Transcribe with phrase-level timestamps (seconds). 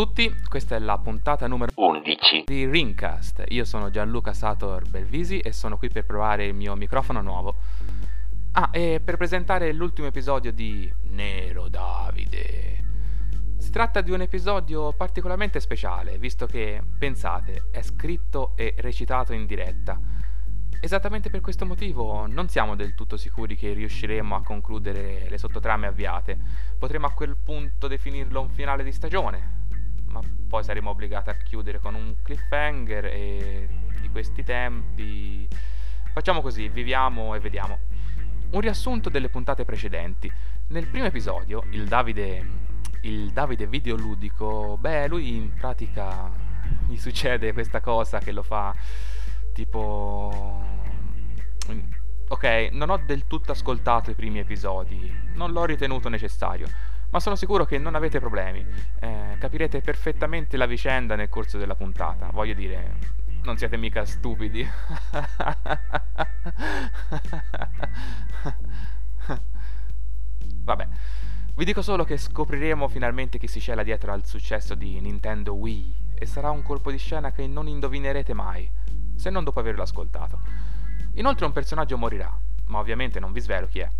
[0.00, 3.44] Ciao a tutti, questa è la puntata numero 11 di Ringcast.
[3.48, 7.56] Io sono Gianluca Sator Belvisi e sono qui per provare il mio microfono nuovo.
[8.52, 12.82] Ah, e per presentare l'ultimo episodio di Nero Davide.
[13.58, 19.44] Si tratta di un episodio particolarmente speciale, visto che, pensate, è scritto e recitato in
[19.44, 20.00] diretta.
[20.80, 25.88] Esattamente per questo motivo non siamo del tutto sicuri che riusciremo a concludere le sottotrame
[25.88, 26.38] avviate.
[26.78, 29.59] Potremo a quel punto definirlo un finale di stagione,
[30.10, 33.68] ma poi saremo obbligati a chiudere con un cliffhanger e
[34.00, 35.48] di questi tempi
[36.12, 37.78] facciamo così, viviamo e vediamo.
[38.50, 40.30] Un riassunto delle puntate precedenti.
[40.68, 42.68] Nel primo episodio, il Davide
[43.02, 46.30] il Davide videoludico, beh, lui in pratica
[46.86, 48.74] gli succede questa cosa che lo fa
[49.54, 50.68] tipo
[52.28, 56.68] Ok, non ho del tutto ascoltato i primi episodi, non l'ho ritenuto necessario
[57.10, 58.64] ma sono sicuro che non avete problemi.
[59.00, 62.30] Eh, capirete perfettamente la vicenda nel corso della puntata.
[62.32, 62.96] Voglio dire,
[63.42, 64.68] non siete mica stupidi.
[70.62, 70.88] Vabbè,
[71.54, 76.14] vi dico solo che scopriremo finalmente chi si cela dietro al successo di Nintendo Wii
[76.14, 78.70] e sarà un colpo di scena che non indovinerete mai,
[79.16, 80.40] se non dopo averlo ascoltato.
[81.14, 82.32] Inoltre un personaggio morirà,
[82.66, 83.90] ma ovviamente non vi svelo chi è.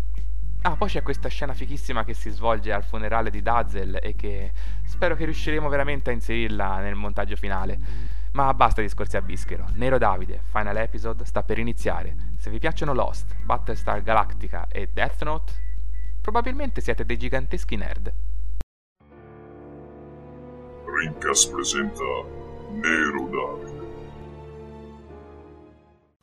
[0.63, 4.51] Ah, poi c'è questa scena fichissima che si svolge al funerale di Dazzle e che
[4.83, 7.79] spero che riusciremo veramente a inserirla nel montaggio finale.
[8.33, 9.67] Ma basta discorsi a bischero.
[9.73, 12.15] Nero Davide, Final Episode, sta per iniziare.
[12.37, 15.53] Se vi piacciono Lost, Battlestar Galactica e Death Note,
[16.21, 18.13] probabilmente siete dei giganteschi nerd.
[20.85, 22.03] Rincas presenta
[22.69, 23.80] Nero Davide.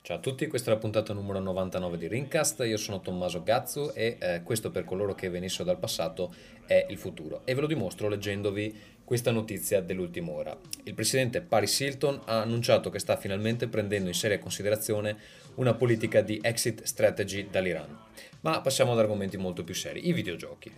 [0.08, 3.90] Ciao a tutti, questa è la puntata numero 99 di Ringcast, io sono Tommaso Gazzu
[3.92, 6.34] e eh, questo per coloro che venissero dal passato
[6.64, 8.74] è il futuro e ve lo dimostro leggendovi
[9.04, 10.58] questa notizia dell'ultima ora.
[10.84, 15.14] Il presidente Paris Hilton ha annunciato che sta finalmente prendendo in seria considerazione
[15.56, 17.94] una politica di exit strategy dall'Iran.
[18.40, 20.72] Ma passiamo ad argomenti molto più seri, i videogiochi.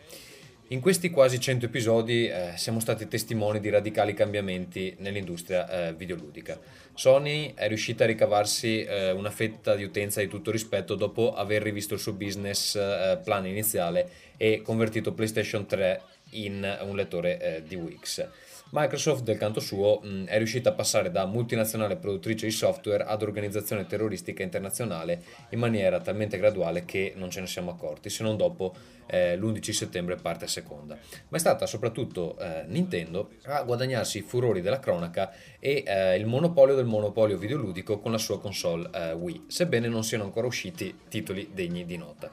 [0.72, 6.60] In questi quasi 100 episodi eh, siamo stati testimoni di radicali cambiamenti nell'industria eh, videoludica.
[6.94, 11.62] Sony è riuscita a ricavarsi eh, una fetta di utenza di tutto rispetto dopo aver
[11.62, 16.02] rivisto il suo business eh, plan iniziale e convertito PlayStation 3
[16.34, 18.28] in un lettore eh, di Wix.
[18.72, 23.22] Microsoft, del canto suo, mh, è riuscita a passare da multinazionale produttrice di software ad
[23.22, 28.36] organizzazione terroristica internazionale in maniera talmente graduale che non ce ne siamo accorti, se non
[28.36, 28.72] dopo
[29.06, 30.96] eh, l'11 settembre parte seconda.
[31.28, 36.26] Ma è stata soprattutto eh, Nintendo a guadagnarsi i furori della cronaca e eh, il
[36.26, 40.96] monopolio del monopolio videoludico con la sua console eh, Wii, sebbene non siano ancora usciti
[41.08, 42.30] titoli degni di nota.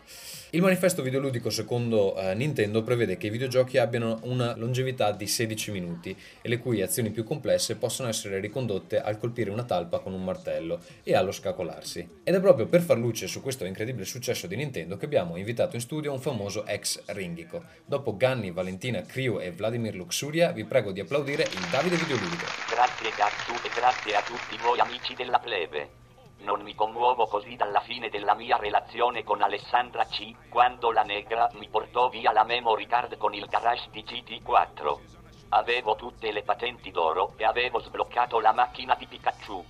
[0.52, 5.72] Il manifesto videoludico secondo eh, Nintendo prevede che i videogiochi abbiano una longevità di 16
[5.72, 10.14] minuti e le cui azioni più complesse possono essere ricondotte al colpire una talpa con
[10.14, 12.22] un martello e allo scacolarsi.
[12.24, 15.76] Ed è proprio per far luce su questo incredibile successo di Nintendo che abbiamo invitato
[15.76, 17.66] in studio un famoso ex ringico.
[17.84, 22.46] Dopo Ganni, Valentina, Crio e Vladimir Luxuria vi prego di applaudire il Davide Videoludico.
[22.70, 25.97] Grazie Gatsu e grazie a tutti voi amici della plebe.
[26.40, 31.50] Non mi commuovo così dalla fine della mia relazione con Alessandra C, quando la negra
[31.54, 34.98] mi portò via la memory card con il garage di GT4.
[35.50, 39.66] Avevo tutte le patenti d'oro e avevo sbloccato la macchina di Pikachu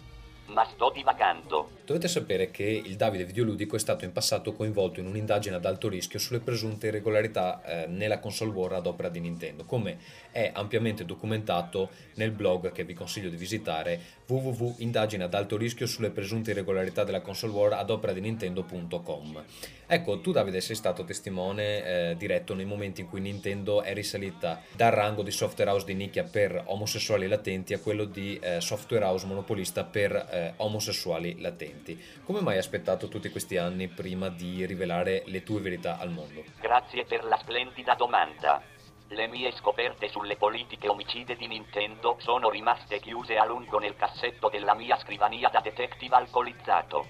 [0.47, 1.76] ma sto divagando.
[1.87, 5.87] Dovete sapere che il Davide Videoludico è stato in passato coinvolto in un'indagine ad alto
[5.87, 9.97] rischio sulle presunte irregolarità eh, nella console war ad opera di Nintendo, come
[10.29, 16.09] è ampiamente documentato nel blog che vi consiglio di visitare www.indagine ad alto rischio sulle
[16.09, 19.43] presunte irregolarità della console war ad opera di Nintendo.com.
[19.87, 24.61] Ecco, tu Davide sei stato testimone eh, diretto nei momenti in cui Nintendo è risalita
[24.75, 29.05] dal rango di software house di nicchia per omosessuali latenti a quello di eh, software
[29.05, 31.76] house monopolista per eh, omosessuali latenti.
[32.23, 36.43] Come mai hai aspettato tutti questi anni prima di rivelare le tue verità al mondo?
[36.59, 38.61] Grazie per la splendida domanda.
[39.09, 44.49] Le mie scoperte sulle politiche omicide di Nintendo sono rimaste chiuse a lungo nel cassetto
[44.49, 47.07] della mia scrivania da detective alcolizzato.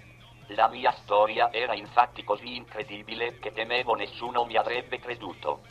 [0.49, 5.61] La mia storia era infatti così incredibile che temevo nessuno mi avrebbe creduto.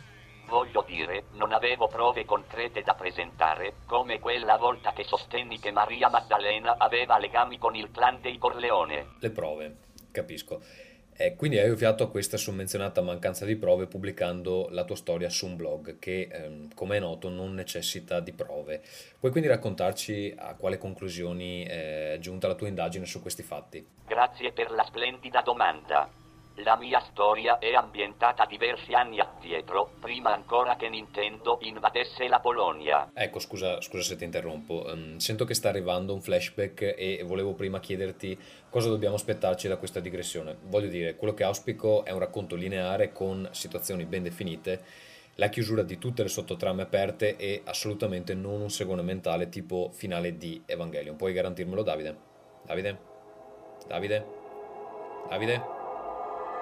[0.49, 6.09] Voglio dire, non avevo prove concrete da presentare, come quella volta che sostenni che Maria
[6.09, 9.17] Maddalena aveva legami con il clan dei Corleone.
[9.19, 9.77] Le prove,
[10.13, 10.61] capisco.
[11.19, 15.47] E quindi hai ovviato a questa summenzionata mancanza di prove pubblicando la tua storia su
[15.47, 18.83] un blog che, ehm, come è noto, non necessita di prove.
[19.19, 23.85] Puoi quindi raccontarci a quale conclusioni è giunta la tua indagine su questi fatti?
[24.07, 26.25] Grazie per la splendida domanda.
[26.61, 33.11] La mia storia è ambientata diversi anni addietro, prima ancora che Nintendo invadesse la Polonia.
[33.13, 34.85] Ecco, scusa, scusa se ti interrompo.
[34.87, 38.39] Um, sento che sta arrivando un flashback e volevo prima chiederti
[38.71, 40.57] cosa dobbiamo aspettarci da questa digressione.
[40.63, 44.83] Voglio dire, quello che auspico è un racconto lineare con situazioni ben definite,
[45.35, 50.39] la chiusura di tutte le sottotrame aperte e assolutamente non un segone mentale tipo finale
[50.39, 51.17] di Evangelion.
[51.17, 52.17] Puoi garantirmelo, Davide?
[52.65, 52.99] Davide?
[53.87, 54.27] Davide?
[55.29, 55.76] Davide?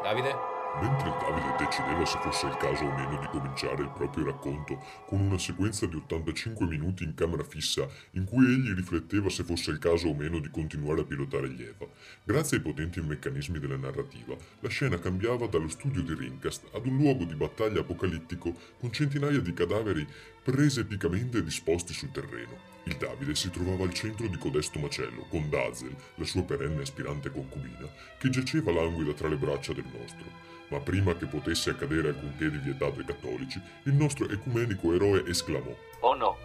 [0.05, 0.37] Davide?
[0.83, 5.19] Mentre Davide decideva se fosse il caso o meno di cominciare il proprio racconto con
[5.19, 9.79] una sequenza di 85 minuti in camera fissa in cui egli rifletteva se fosse il
[9.79, 11.87] caso o meno di continuare a pilotare gli Eva,
[12.23, 16.99] grazie ai potenti meccanismi della narrativa, la scena cambiava dallo studio di Rincast ad un
[16.99, 20.07] luogo di battaglia apocalittico con centinaia di cadaveri
[20.43, 22.74] prese epicamente disposti sul terreno.
[22.87, 27.31] Il Davide si trovava al centro di codesto macello, con Dazel, la sua perenne aspirante
[27.31, 27.89] concubina,
[28.19, 30.53] che giaceva languida tra le braccia del nostro.
[30.69, 35.75] Ma prima che potesse accadere alcunché di vietato ai cattolici, il nostro ecumenico eroe esclamò:
[36.01, 36.37] Oh no,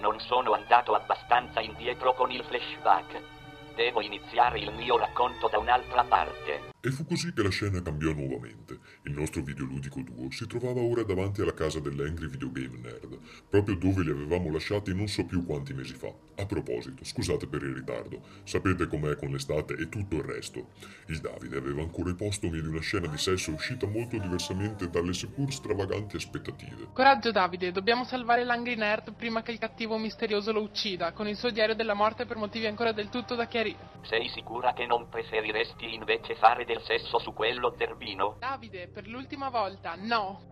[0.00, 3.33] non sono andato abbastanza indietro con il flashback.
[3.74, 6.70] Devo iniziare il mio racconto da un'altra parte.
[6.80, 8.78] E fu così che la scena cambiò nuovamente.
[9.02, 13.18] Il nostro videoludico duo si trovava ora davanti alla casa dell'Angry Video Game Nerd,
[13.48, 16.12] proprio dove li avevamo lasciati non so più quanti mesi fa.
[16.36, 20.68] A proposito, scusate per il ritardo, sapete com'è con l'estate e tutto il resto.
[21.06, 25.14] Il Davide aveva ancora i postumi di una scena di sesso uscita molto diversamente dalle
[25.14, 26.88] seppur stravaganti aspettative.
[26.92, 31.36] Coraggio Davide, dobbiamo salvare l'Angry Nerd prima che il cattivo misterioso lo uccida, con il
[31.36, 33.63] suo diario della morte per motivi ancora del tutto da chiarire.
[34.02, 38.36] Sei sicura che non preferiresti invece fare del sesso su quello zerbino?
[38.38, 40.42] Davide, per l'ultima volta, no!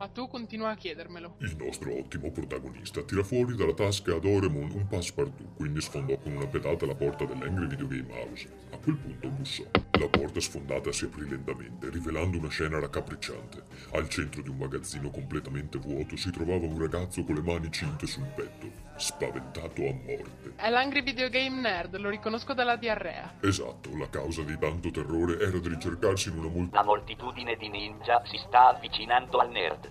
[0.00, 1.34] Ma tu continua a chiedermelo.
[1.40, 6.32] Il nostro ottimo protagonista tira fuori dalla tasca ad Oremon un passepartout, quindi sfondò con
[6.32, 8.48] una pedata la porta dell'Angry Video Game House.
[8.70, 9.64] A quel punto bussò.
[9.98, 13.62] La porta sfondata si aprì lentamente, rivelando una scena raccapricciante.
[13.92, 18.06] Al centro di un magazzino completamente vuoto si trovava un ragazzo con le mani cinte
[18.06, 20.54] sul petto, spaventato a morte.
[20.56, 23.34] È l'Angry Video Game Nerd, lo riconosco dalla diarrea.
[23.40, 27.68] Esatto, la causa di tanto terrore era di ricercarsi in una moltitudine La moltitudine di
[27.68, 29.89] ninja si sta avvicinando al nerd.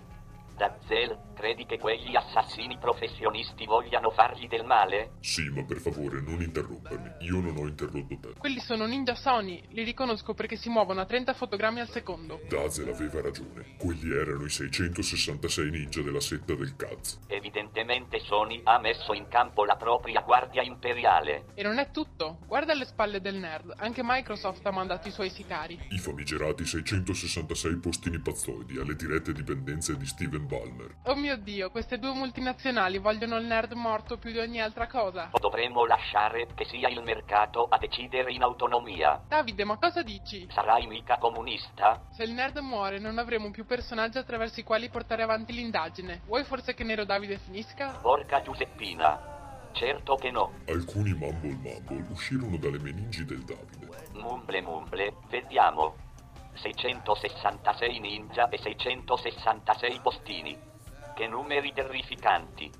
[0.59, 5.11] Dazel, credi che quegli assassini professionisti vogliano fargli del male?
[5.21, 8.33] Sì, ma per favore non interrompermi, io non ho interrotto te.
[8.37, 12.41] Quelli sono ninja Sony, li riconosco perché si muovono a 30 fotogrammi al secondo.
[12.49, 17.19] Dazel aveva ragione, quelli erano i 666 ninja della setta del cazzo.
[17.27, 21.45] Evidentemente Sony ha messo in campo la propria guardia imperiale.
[21.53, 25.29] E non è tutto, guarda alle spalle del nerd, anche Microsoft ha mandato i suoi
[25.29, 25.79] sicari.
[25.91, 30.95] I famigerati 666 postini pazzoidi alle dirette dipendenze di Steven Ballmer.
[31.03, 35.29] Oh mio dio, queste due multinazionali vogliono il nerd morto più di ogni altra cosa.
[35.31, 39.21] O dovremmo lasciare che sia il mercato a decidere in autonomia?
[39.27, 40.47] Davide, ma cosa dici?
[40.51, 42.01] Sarai mica comunista?
[42.09, 46.21] Se il nerd muore non avremo più personaggi attraverso i quali portare avanti l'indagine.
[46.25, 47.99] Vuoi forse che Nero Davide finisca?
[48.01, 49.37] Porca Giuseppina.
[49.71, 50.53] Certo che no.
[50.67, 53.87] Alcuni Mumble Mumble uscirono dalle meningi del Davide.
[54.13, 56.07] Mumble mumble, vediamo.
[56.61, 60.57] 666 ninja e 666 postini.
[61.15, 62.71] Che numeri terrificanti.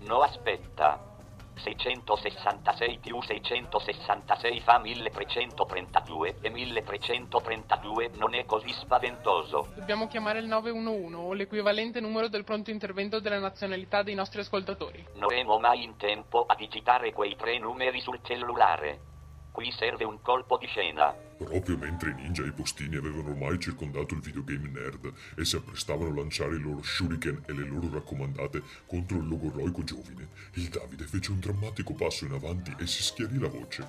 [0.00, 1.14] No aspetta.
[1.56, 9.68] 666 più 666 fa 1332 e 1332 non è così spaventoso.
[9.74, 15.04] Dobbiamo chiamare il 911 o l'equivalente numero del pronto intervento della nazionalità dei nostri ascoltatori.
[15.14, 19.14] Non avremo mai in tempo a digitare quei tre numeri sul cellulare.
[19.56, 21.14] Qui serve un colpo di scena.
[21.38, 25.56] Proprio mentre i ninja e i postini avevano ormai circondato il videogame nerd e si
[25.56, 30.68] apprestavano a lanciare i loro shuriken e le loro raccomandate contro il logorroico giovine, il
[30.68, 33.88] Davide fece un drammatico passo in avanti e si schiarì la voce.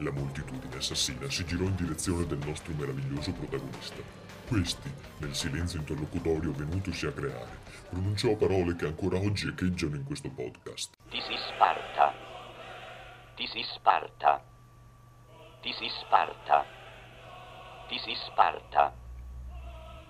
[0.00, 4.02] La moltitudine assassina si girò in direzione del nostro meraviglioso protagonista.
[4.46, 10.28] Questi, nel silenzio interlocutorio venutosi a creare, pronunciò parole che ancora oggi echeggiano in questo
[10.28, 10.94] podcast.
[11.08, 12.12] Ti si Sparta.
[13.34, 14.54] Ti si Sparta.
[15.66, 16.64] Ti si Sparta.
[17.88, 18.94] Ti si Sparta.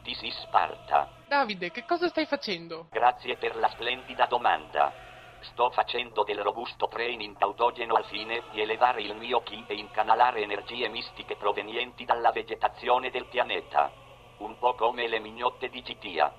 [0.02, 1.08] Ti si Sparta.
[1.26, 2.88] Davide, che cosa stai facendo?
[2.90, 4.92] Grazie per la splendida domanda.
[5.40, 10.42] Sto facendo del robusto training autogeno al fine di elevare il mio chi e incanalare
[10.42, 13.90] energie mistiche provenienti dalla vegetazione del pianeta.
[14.40, 16.34] Un po' come le mignotte di GTA.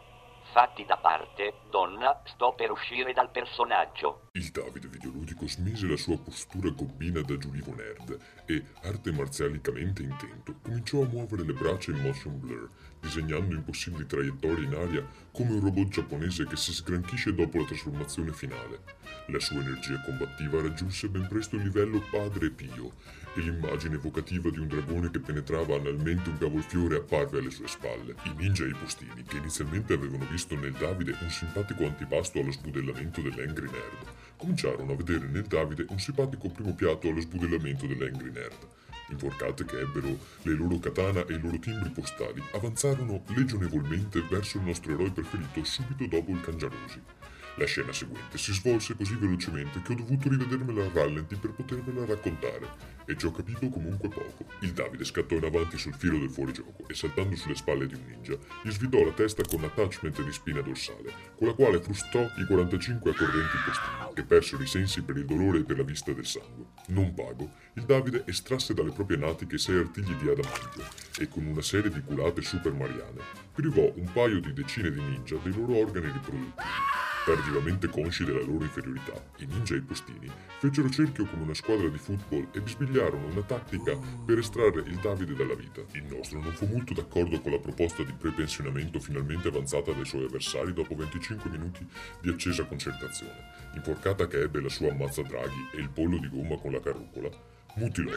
[0.52, 4.28] Fatti da parte, donna, sto per uscire dal personaggio.
[4.34, 10.56] Il Davide videoludico smise la sua postura gobbina da giulivo nerd e, arte marzialicamente intento,
[10.62, 15.60] cominciò a muovere le braccia in motion blur, disegnando impossibili traiettorie in aria come un
[15.60, 18.80] robot giapponese che si sgranchisce dopo la trasformazione finale.
[19.28, 22.94] La sua energia combattiva raggiunse ben presto il livello padre Pio
[23.36, 28.16] e l'immagine evocativa di un dragone che penetrava analmente un cavolfiore apparve alle sue spalle.
[28.24, 32.52] I ninja e i postini, che inizialmente avevano visto nel Davide un simpatico antipasto allo
[32.52, 38.32] sbudellamento dell'Angry Nerd, cominciarono a vedere nel Davide un simpatico primo piatto allo sbudellamento dell'Angry
[38.32, 38.68] Nerd.
[39.10, 44.64] Inforcate che ebbero le loro katana e i loro timbri postali, avanzarono legionevolmente verso il
[44.64, 47.17] nostro eroe preferito subito dopo il Cangiarosi.
[47.60, 52.06] La scena seguente si svolse così velocemente che ho dovuto rivedermela a rallenti per potervela
[52.06, 52.70] raccontare,
[53.08, 54.46] e ci ho capito comunque poco.
[54.60, 58.06] Il Davide scattò in avanti sul filo del fuorigioco e saltando sulle spalle di un
[58.06, 62.46] ninja, gli svitò la testa con attachment di spina dorsale, con la quale frustò i
[62.46, 66.28] 45 accorrenti postini, che persero i sensi per il dolore e per la vista del
[66.28, 66.66] sangue.
[66.90, 70.84] Non vago, il Davide estrasse dalle proprie natiche sei artigli di adamantio
[71.18, 75.38] e con una serie di culate super mariane privò un paio di decine di ninja
[75.42, 77.07] dei loro organi riproduttivi.
[77.28, 81.90] Tardivamente consci della loro inferiorità, i ninja e i postini fecero cerchio come una squadra
[81.90, 85.82] di football e bisbigliarono una tattica per estrarre il Davide dalla vita.
[85.92, 90.24] Il nostro non fu molto d'accordo con la proposta di prepensionamento finalmente avanzata dai suoi
[90.24, 91.86] avversari dopo 25 minuti
[92.22, 93.52] di accesa concertazione.
[93.76, 97.30] Inforcata che ebbe la sua ammazza draghi e il pollo di gomma con la carrucola,
[97.76, 98.16] mutilò,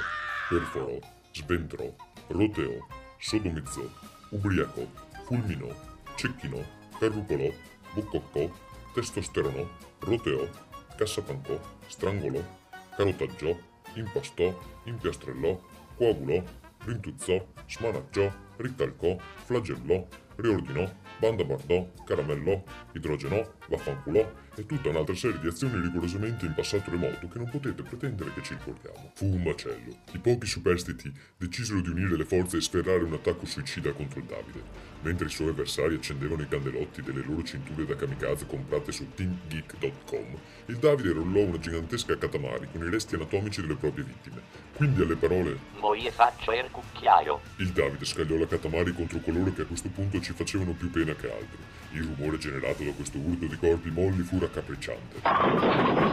[0.49, 0.97] perforò,
[1.33, 1.93] sventrò,
[2.29, 2.87] roteò,
[3.19, 3.91] sodomizzò,
[4.29, 4.89] ubriacò,
[5.25, 5.67] fulminò,
[6.15, 6.65] cecchinò,
[6.97, 7.53] carrucolò,
[7.93, 9.65] boccoccò, testosteronò,
[10.01, 10.47] roteò,
[10.97, 12.41] cassapancò, strangolò,
[12.97, 13.57] carotaggiò,
[13.95, 15.59] impastò, impiastrellò,
[15.97, 16.43] coagulò,
[16.85, 18.31] rintuzzò, smanacciò,
[18.61, 22.63] ricalcò, flagellò, riordinò, bandabardò, caramellò,
[22.93, 27.83] idrogenò, vaffanculò e tutta un'altra serie di azioni rigorosamente in passato remoto che non potete
[27.83, 29.13] pretendere che ci ricordiamo.
[29.15, 29.97] Fu un macello.
[30.13, 34.27] I pochi superstiti decisero di unire le forze e sferrare un attacco suicida contro il
[34.27, 34.89] Davide.
[35.03, 40.39] Mentre i suoi avversari accendevano i candelotti delle loro cinture da kamikaze comprate su teamgeek.com,
[40.67, 44.43] il Davide rollò una gigantesca katamari con i resti anatomici delle proprie vittime.
[44.75, 47.41] Quindi alle parole Moi e faccio er cucchiaio.
[47.59, 51.15] il Davide scagliò la katamari contro coloro che a questo punto ci facevano più pena
[51.15, 51.59] che altri.
[51.93, 55.21] Il rumore generato da questo urto di corpi molli fu raccapricciante.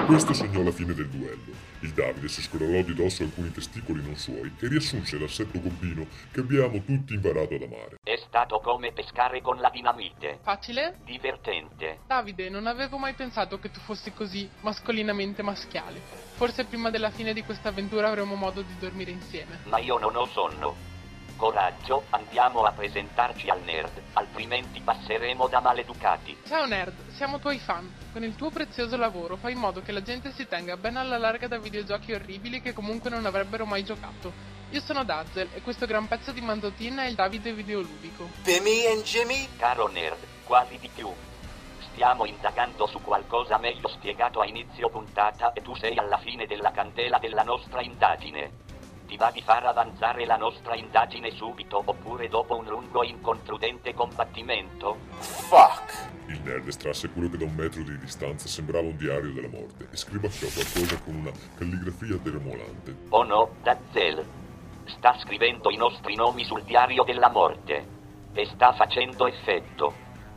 [0.05, 1.53] Questo segnò la fine del duello.
[1.79, 6.39] Il Davide si scrollò di dosso alcuni testicoli non suoi e riassunse l'assetto gobbino che
[6.39, 7.97] abbiamo tutti imparato ad amare.
[8.03, 10.39] È stato come pescare con la dinamite.
[10.41, 10.97] Facile?
[11.05, 11.99] Divertente.
[12.05, 15.99] Davide, non avevo mai pensato che tu fossi così mascolinamente maschiale.
[16.35, 19.59] Forse prima della fine di questa avventura avremo modo di dormire insieme.
[19.65, 20.96] Ma io non ho sonno.
[21.37, 26.35] Coraggio, andiamo a presentarci al nerd, altrimenti passeremo da maleducati.
[26.47, 27.93] Ciao nerd, siamo tuoi fan.
[28.11, 31.19] Con il tuo prezioso lavoro fai in modo che la gente si tenga ben alla
[31.19, 34.33] larga da videogiochi orribili che comunque non avrebbero mai giocato.
[34.71, 38.29] Io sono Dazzle e questo gran pezzo di mandotina è il Davide videoludico.
[38.41, 39.47] Bimmy and Jimmy?
[39.57, 41.07] Caro nerd, quasi di più.
[41.91, 46.71] Stiamo indagando su qualcosa meglio spiegato a inizio puntata e tu sei alla fine della
[46.71, 48.65] candela della nostra indagine.
[49.07, 53.93] Ti va di far avanzare la nostra indagine subito oppure dopo un lungo e incontrudente
[53.93, 54.97] combattimento?
[55.11, 56.09] Fuck!
[56.27, 59.87] Il nerd estrasse quello che da un metro di distanza sembrava un diario della morte
[59.89, 62.95] e scribacciò qualcosa con una calligrafia tremolante.
[63.07, 64.25] Oh no, Dazzle.
[64.87, 67.87] Sta scrivendo i nostri nomi sul diario della morte.
[68.33, 69.93] E sta facendo effetto.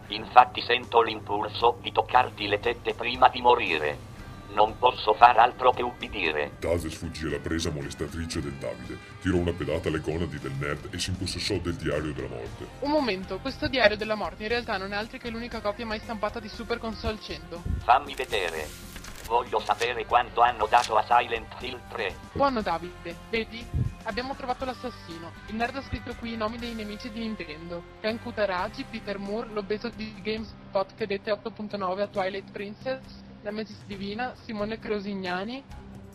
[0.09, 4.10] Infatti sento l'impulso di toccarti le tette prima di morire.
[4.52, 6.52] Non posso far altro che ubbidire.
[6.59, 10.99] Daze sfuggì alla presa molestatrice del Davide, tirò una pedata alle gonadi del nerd e
[10.99, 12.66] si impossessò del diario della morte.
[12.80, 16.00] Un momento, questo diario della morte in realtà non è altro che l'unica copia mai
[16.00, 17.62] stampata di Super Console 100.
[17.85, 18.88] Fammi vedere.
[19.26, 22.16] Voglio sapere quanto hanno dato a Silent Hill 3.
[22.33, 23.64] Buono Davide, vedi?
[24.04, 25.30] Abbiamo trovato l'assassino.
[25.47, 27.83] Il nerd ha scritto qui i nomi dei nemici di Nintendo.
[28.00, 33.00] Ken Kutaragi, Peter Moore, l'obeso di GameSpot che dette 8.9 a Twilight Princess,
[33.42, 35.64] Nemesis Divina, Simone Crosignani.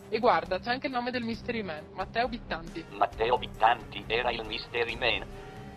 [0.08, 2.84] E guarda, c'è anche il nome del Mystery Man, Matteo Bittanti.
[2.90, 5.26] Matteo Bittanti era il Mystery Man.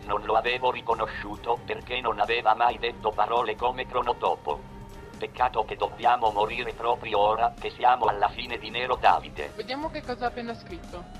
[0.04, 4.78] Non lo avevo riconosciuto perché non aveva mai detto parole come cronotopo.
[5.18, 9.52] Peccato che dobbiamo morire proprio ora che siamo alla fine di Nero Davide.
[9.56, 11.19] Vediamo che cosa ha appena scritto.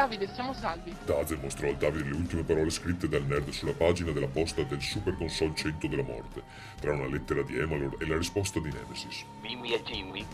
[0.00, 0.96] Davide, siamo salvi.
[1.04, 4.80] Daze mostrò al Davide le ultime parole scritte dal nerd sulla pagina della posta del
[4.80, 6.42] Super Console 100 della morte,
[6.80, 9.26] tra una lettera di Emalor e la risposta di Nemesis.
[9.42, 10.24] Mimmy e Jimmy.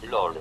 [0.00, 0.38] LOL.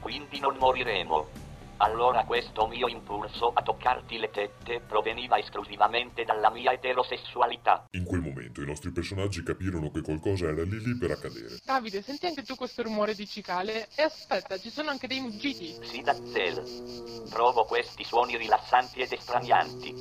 [0.00, 1.45] Quindi non moriremo.
[1.78, 7.84] Allora questo mio impulso a toccarti le tette proveniva esclusivamente dalla mia eterosessualità.
[7.90, 11.58] In quel momento i nostri personaggi capirono che qualcosa era lì lì per accadere.
[11.62, 13.88] Davide, senti anche tu questo rumore di cicale?
[13.94, 15.76] E aspetta, ci sono anche dei muggiti.
[15.82, 17.24] Sì, Dazzel.
[17.28, 19.94] Provo questi suoni rilassanti ed estranianti.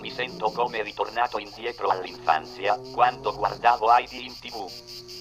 [0.00, 4.70] Mi sento come ritornato indietro all'infanzia, quando guardavo Heidi in tv.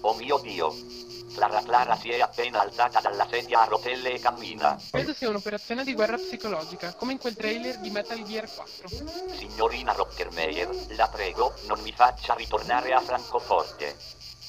[0.02, 1.05] Oh mio Dio!
[1.36, 4.80] Clara Clara si è appena alzata dalla sedia a rotelle e cammina.
[4.90, 8.88] Credo sia un'operazione di guerra psicologica, come in quel trailer di Metal Gear 4.
[9.34, 13.98] Signorina Rottermeier, la prego, non mi faccia ritornare a Francoforte.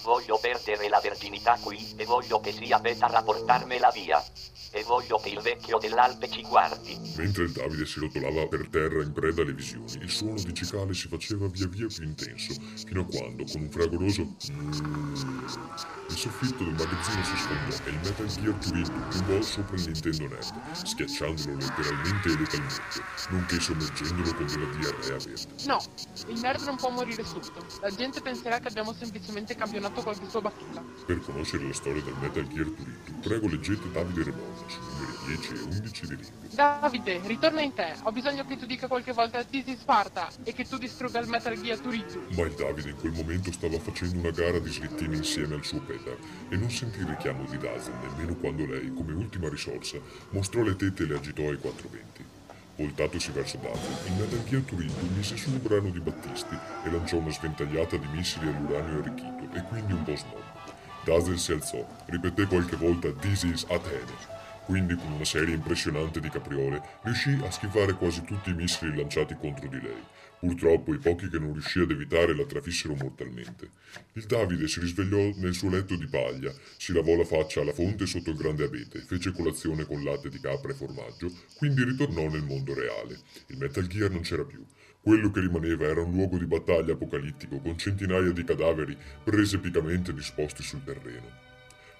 [0.02, 4.22] Voglio perdere la verginità qui e voglio che sia Beta a portarmela via.
[4.76, 7.00] E voglio che il vecchio dell'Alpe ci guardi.
[7.16, 10.92] Mentre il Davide si rotolava per terra in preda alle visioni, il suono di cicale
[10.92, 12.52] si faceva via via più intenso,
[12.84, 14.36] fino a quando, con un fragoroso
[16.08, 20.28] il soffitto del magazzino si sfondò e il Metal Gear Turbo piumbò sopra il Nintendo
[20.28, 22.82] Nerd, schiacciandolo letteralmente e letalmente,
[23.30, 25.46] nonché sommergendolo con della diarrea verde.
[25.64, 25.82] No,
[26.28, 27.64] il nerd non può morire subito.
[27.80, 30.84] La gente penserà che abbiamo semplicemente campionato qualche sua battuta.
[31.06, 35.58] Per conoscere la storia del Metal Gear Turbo, prego leggete Davide Remona numeri 10 e
[35.60, 36.36] 11 di Ring.
[36.56, 37.94] Davide, ritorna in te.
[38.02, 41.28] Ho bisogno che tu dica qualche volta This is Sparta e che tu distrugga il
[41.28, 42.22] Metal Gear Turizu.
[42.34, 45.80] Ma il Davide in quel momento stava facendo una gara di slittini insieme al suo
[45.80, 46.16] Peter
[46.48, 49.98] e non sentì il richiamo di Dazzle nemmeno quando lei, come ultima risorsa,
[50.30, 52.24] mostrò le tette e le agitò ai 420.
[52.76, 56.54] Voltatosi verso Dazzle, il Metal Gear Turbo mise su un brano di battisti
[56.84, 60.42] e lanciò una sventagliata di missili all'uranio arricchito e quindi un po' snob.
[61.04, 64.35] Dazzle si alzò, ripeté qualche volta This is Athene.
[64.66, 69.36] Quindi, con una serie impressionante di capriole, riuscì a schivare quasi tutti i missili lanciati
[69.36, 70.02] contro di lei.
[70.40, 73.70] Purtroppo i pochi che non riuscì ad evitare la trafissero mortalmente.
[74.14, 78.06] Il Davide si risvegliò nel suo letto di paglia, si lavò la faccia alla fonte
[78.06, 82.42] sotto il grande abete, fece colazione con latte di capra e formaggio, quindi ritornò nel
[82.42, 83.20] mondo reale.
[83.46, 84.64] Il Metal Gear non c'era più.
[85.00, 90.64] Quello che rimaneva era un luogo di battaglia apocalittico con centinaia di cadaveri presepicamente disposti
[90.64, 91.45] sul terreno.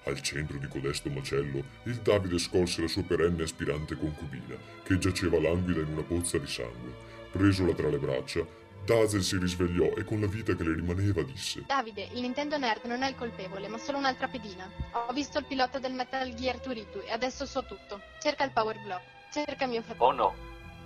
[0.07, 5.37] Al centro di codesto macello, il Davide scolse la sua perenne aspirante concubina, che giaceva
[5.37, 6.95] languida in una pozza di sangue.
[7.29, 8.39] Presola tra le braccia,
[8.85, 12.85] Dazel si risvegliò e con la vita che le rimaneva disse Davide, il Nintendo Nerd
[12.85, 14.71] non è il colpevole, ma solo un'altra pedina.
[14.93, 17.99] Ho visto il pilota del Metal Gear Turitu e adesso so tutto.
[18.21, 19.03] Cerca il Power Glove.
[19.33, 20.05] Cerca mio fratello.
[20.05, 20.35] Oh no,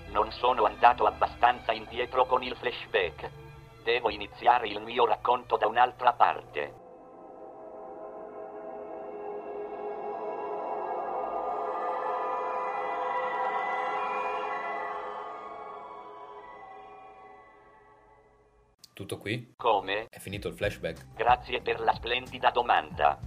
[0.10, 3.30] non sono andato abbastanza indietro con il flashback.
[3.84, 6.81] Devo iniziare il mio racconto da un'altra parte.
[19.02, 19.54] Tutto qui?
[19.58, 20.06] Come?
[20.12, 21.16] È finito il flashback?
[21.16, 23.18] Grazie per la splendida domanda.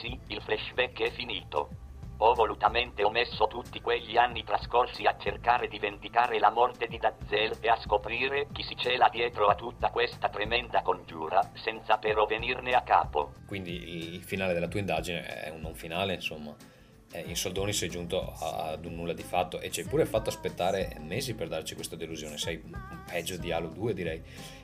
[0.00, 1.68] Sì, il flashback è finito.
[2.16, 7.58] Ho volutamente omesso tutti quegli anni trascorsi a cercare di vendicare la morte di Dazzle
[7.60, 12.72] e a scoprire chi si cela dietro a tutta questa tremenda congiura, senza però venirne
[12.72, 13.34] a capo.
[13.46, 16.52] Quindi il finale della tua indagine è un non finale, insomma.
[17.14, 20.96] In soldoni sei giunto ad un nulla di fatto e ci hai pure fatto aspettare
[20.98, 22.38] mesi per darci questa delusione.
[22.38, 22.60] Sei
[23.06, 24.22] peggio di Halo 2, direi.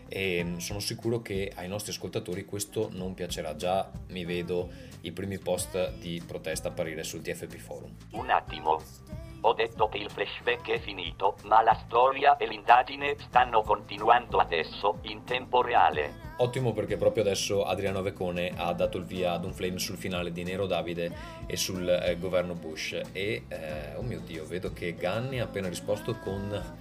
[0.09, 3.55] E mm, sono sicuro che ai nostri ascoltatori questo non piacerà.
[3.57, 4.71] Già mi vedo
[5.03, 7.95] i primi post di protesta apparire sul TFP Forum.
[8.13, 8.81] Un attimo.
[9.43, 14.99] Ho detto che il flashback è finito, ma la storia e l'indagine stanno continuando adesso,
[15.03, 16.27] in tempo reale.
[16.39, 20.33] Ottimo perché proprio adesso Adriano Vecone ha dato il via ad un flame sul finale
[20.33, 21.13] di Nero Davide
[21.47, 25.69] e sul eh, governo Bush e eh, oh mio dio vedo che Ganni ha appena
[25.69, 26.77] risposto con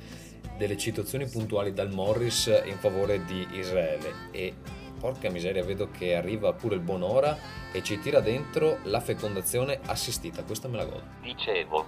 [0.57, 4.29] delle citazioni puntuali dal Morris in favore di Israele.
[4.31, 4.53] E
[4.99, 7.37] porca miseria vedo che arriva pure il Bonora
[7.71, 10.43] e ci tira dentro la fecondazione assistita.
[10.43, 11.03] Questa me la godo.
[11.21, 11.87] Dicevo,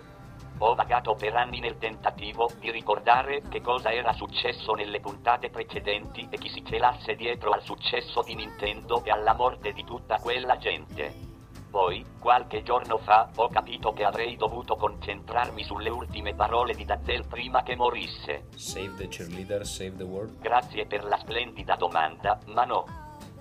[0.60, 6.28] ho vagato per anni nel tentativo di ricordare che cosa era successo nelle puntate precedenti
[6.30, 10.58] e chi si celasse dietro al successo di Nintendo e alla morte di tutta quella
[10.58, 11.29] gente.
[11.70, 17.26] Poi, qualche giorno fa, ho capito che avrei dovuto concentrarmi sulle ultime parole di Dazzle
[17.28, 18.48] prima che morisse.
[18.56, 22.86] Save the cheerleader, save the world Grazie per la splendida domanda, ma no.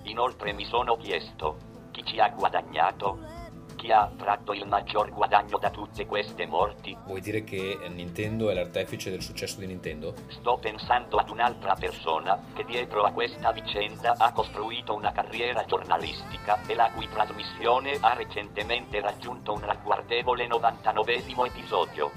[0.03, 1.57] Inoltre mi sono chiesto,
[1.91, 3.38] chi ci ha guadagnato?
[3.79, 6.97] Chi ha tratto il maggior guadagno da tutte queste morti?
[7.05, 10.13] Vuoi dire che Nintendo è l'artefice del successo di Nintendo?
[10.27, 16.59] Sto pensando ad un'altra persona che dietro a questa vicenda ha costruito una carriera giornalistica
[16.67, 22.11] e la cui trasmissione ha recentemente raggiunto un ragguardevole 99 episodio.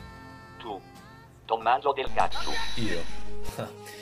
[0.58, 0.80] Tu,
[1.44, 2.50] Tommaso Del Cazzo.
[2.74, 4.00] Io.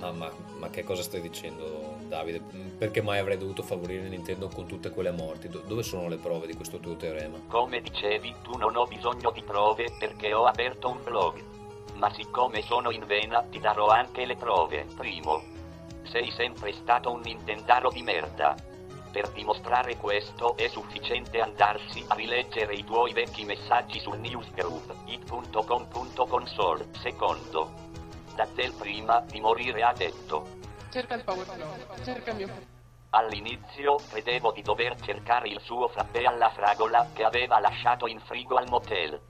[0.00, 2.40] Ma, ma, che cosa stai dicendo, Davide?
[2.78, 5.48] Perché mai avrei dovuto favorire Nintendo con tutte quelle morti?
[5.48, 7.38] Do- dove sono le prove di questo tuo teorema?
[7.48, 11.42] Come dicevi, tu non ho bisogno di prove perché ho aperto un blog.
[11.96, 14.86] Ma siccome sono in vena, ti darò anche le prove.
[14.96, 15.42] Primo,
[16.04, 18.56] sei sempre stato un Nintendaro di merda.
[19.12, 26.88] Per dimostrare questo è sufficiente andarsi a rileggere i tuoi vecchi messaggi sul newsgroup it.com.console.
[27.02, 27.89] Secondo,
[28.34, 30.58] Dazel prima di morire ha detto
[30.90, 32.78] Cerca il power glove, cerca il mio
[33.12, 38.54] All'inizio credevo di dover cercare il suo frappè alla fragola che aveva lasciato in frigo
[38.54, 39.20] al motel.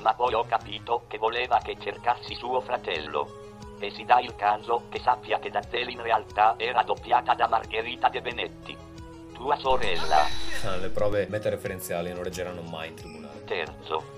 [0.00, 3.44] Ma poi ho capito che voleva che cercassi suo fratello.
[3.78, 8.08] E si dà il caso che sappia che Dazel in realtà era doppiata da Margherita
[8.08, 8.76] De Benetti.
[9.34, 10.24] Tua sorella.
[10.64, 13.44] Ah, le prove metareferenziali non reggeranno mai in tribunale.
[13.44, 14.15] Terzo.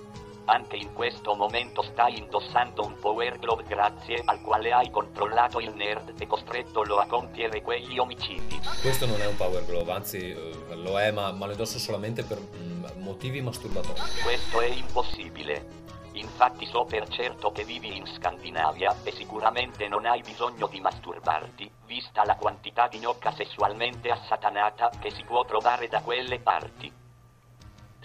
[0.50, 5.74] Anche in questo momento stai indossando un Power Glove grazie al quale hai controllato il
[5.74, 8.58] nerd e costrettolo a compiere quegli omicidi.
[8.80, 12.24] Questo non è un Power Glove, anzi eh, lo è, ma, ma, lo indosso solamente
[12.24, 14.00] per mm, motivi masturbatori.
[14.22, 15.66] Questo è impossibile.
[16.12, 21.70] Infatti so per certo che vivi in Scandinavia e sicuramente non hai bisogno di masturbarti,
[21.84, 26.90] vista la quantità di gnocca sessualmente assatanata che si può trovare da quelle parti.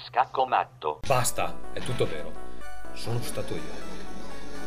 [0.05, 0.99] Scacco matto.
[1.07, 2.31] Basta, è tutto vero.
[2.93, 3.91] Sono stato io.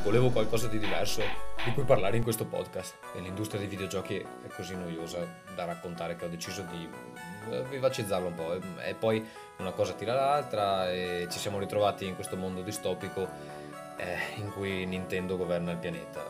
[0.03, 1.21] Volevo qualcosa di diverso
[1.63, 6.17] di cui parlare in questo podcast e l'industria dei videogiochi è così noiosa da raccontare
[6.17, 6.89] che ho deciso di
[7.51, 9.27] eh, vivacizzarlo un po' e, poi
[9.59, 13.29] una cosa tira l'altra e ci siamo ritrovati in questo mondo distopico
[13.97, 16.25] eh, in cui Nintendo governa il pianeta.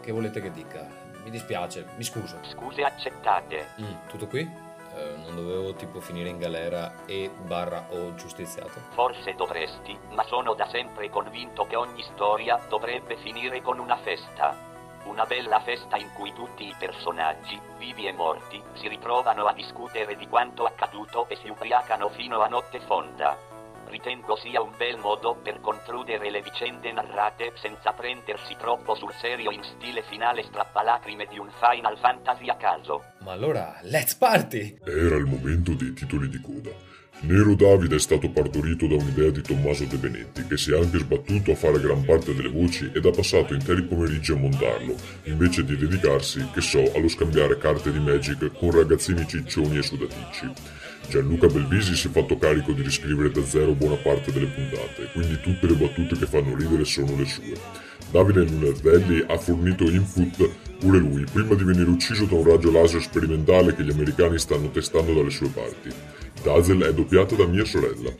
[0.00, 0.86] Che volete che dica?
[1.24, 2.38] Mi dispiace, mi scuso.
[2.42, 3.66] Scuse accettate.
[3.80, 4.71] Mm, tutto qui?
[4.94, 8.80] Eh, non dovevo tipo finire in galera e barra o giustiziato?
[8.90, 14.70] Forse dovresti, ma sono da sempre convinto che ogni storia dovrebbe finire con una festa.
[15.04, 20.16] Una bella festa in cui tutti i personaggi, vivi e morti, si ritrovano a discutere
[20.16, 23.51] di quanto accaduto e si ubriacano fino a notte fonda
[23.92, 29.50] ritengo sia un bel modo per concludere le vicende narrate senza prendersi troppo sul serio
[29.50, 33.04] in stile finale strappalacrime di un Final Fantasy a caso.
[33.18, 34.78] Ma allora, let's party!
[34.84, 36.70] Era il momento dei titoli di coda.
[37.24, 40.98] Nero Davide è stato partorito da un'idea di Tommaso De Benetti, che si è anche
[40.98, 45.64] sbattuto a fare gran parte delle voci ed ha passato interi pomeriggi a montarlo, invece
[45.64, 50.52] di dedicarsi, che so, allo scambiare carte di Magic con ragazzini ciccioni e sudaticci.
[51.08, 55.38] Gianluca Belvisi si è fatto carico di riscrivere da zero buona parte delle puntate, quindi
[55.40, 57.54] tutte le battute che fanno ridere sono le sue.
[58.10, 63.00] Davide Nunerdelli ha fornito input pure lui, prima di venire ucciso da un raggio laser
[63.00, 65.90] sperimentale che gli americani stanno testando dalle sue parti.
[66.42, 68.10] Dazel è doppiata da mia sorella.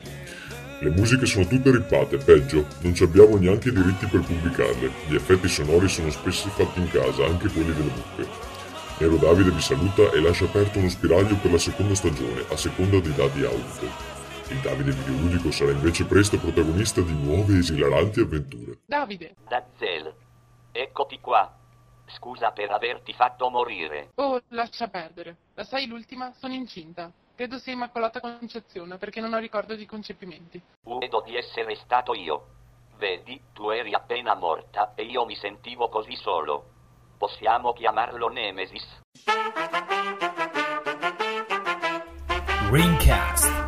[0.79, 4.91] Le musiche sono tutte rippate, peggio, non ci abbiamo neanche i diritti per pubblicarle.
[5.07, 8.52] Gli effetti sonori sono spesso fatti in casa, anche quelli delle buche.
[8.99, 12.99] Nero Davide vi saluta e lascia aperto uno spiraglio per la seconda stagione, a seconda
[12.99, 13.85] dei dati auto.
[14.49, 18.79] Il Davide videoludico sarà invece presto protagonista di nuove esilaranti avventure.
[18.85, 19.35] Davide!
[19.47, 20.13] Dazzel,
[20.71, 21.51] eccoti qua.
[22.05, 24.11] Scusa per averti fatto morire.
[24.15, 25.37] Oh, lascia perdere.
[25.55, 26.31] La sai l'ultima?
[26.37, 27.11] Sono incinta.
[27.35, 30.61] Credo sia Immacolata Concezione, perché non ho ricordo di concepimenti.
[30.83, 32.45] Credo di essere stato io.
[32.97, 36.72] Vedi, tu eri appena morta e io mi sentivo così solo.
[37.23, 38.85] Possiamo chiamarlo Nemesis.
[42.69, 43.62] Ringcast